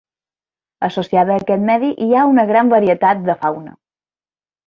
[0.87, 3.77] Associada a aquest medi hi ha una gran varietat de fauna.